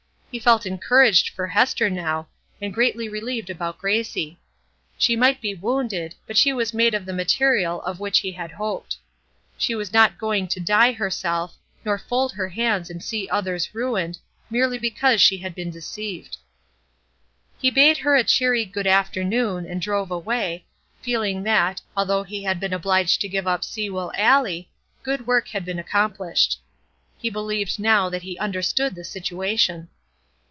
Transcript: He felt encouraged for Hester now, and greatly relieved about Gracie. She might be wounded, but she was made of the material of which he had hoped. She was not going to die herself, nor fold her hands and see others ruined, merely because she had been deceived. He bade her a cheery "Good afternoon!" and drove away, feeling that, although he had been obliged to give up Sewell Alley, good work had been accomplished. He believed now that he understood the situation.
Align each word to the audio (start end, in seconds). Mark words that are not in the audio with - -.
He 0.33 0.39
felt 0.39 0.65
encouraged 0.65 1.27
for 1.35 1.47
Hester 1.47 1.89
now, 1.89 2.29
and 2.61 2.73
greatly 2.73 3.09
relieved 3.09 3.49
about 3.49 3.77
Gracie. 3.79 4.39
She 4.97 5.17
might 5.17 5.41
be 5.41 5.53
wounded, 5.53 6.15
but 6.25 6.37
she 6.37 6.53
was 6.53 6.73
made 6.73 6.93
of 6.93 7.05
the 7.05 7.11
material 7.11 7.81
of 7.81 7.99
which 7.99 8.19
he 8.19 8.31
had 8.31 8.51
hoped. 8.51 8.95
She 9.57 9.75
was 9.75 9.91
not 9.91 10.17
going 10.17 10.47
to 10.47 10.61
die 10.61 10.93
herself, 10.93 11.57
nor 11.83 11.97
fold 11.97 12.31
her 12.31 12.47
hands 12.47 12.89
and 12.89 13.03
see 13.03 13.27
others 13.27 13.75
ruined, 13.75 14.19
merely 14.49 14.77
because 14.77 15.19
she 15.21 15.39
had 15.39 15.53
been 15.53 15.69
deceived. 15.69 16.37
He 17.59 17.69
bade 17.69 17.97
her 17.97 18.15
a 18.15 18.23
cheery 18.23 18.63
"Good 18.63 18.87
afternoon!" 18.87 19.65
and 19.65 19.81
drove 19.81 20.11
away, 20.11 20.63
feeling 21.01 21.43
that, 21.43 21.81
although 21.97 22.23
he 22.23 22.43
had 22.45 22.57
been 22.57 22.71
obliged 22.71 23.19
to 23.19 23.27
give 23.27 23.47
up 23.47 23.65
Sewell 23.65 24.13
Alley, 24.15 24.69
good 25.03 25.27
work 25.27 25.49
had 25.49 25.65
been 25.65 25.77
accomplished. 25.77 26.61
He 27.17 27.29
believed 27.29 27.79
now 27.81 28.07
that 28.07 28.21
he 28.23 28.39
understood 28.39 28.95
the 28.95 29.03
situation. 29.03 29.89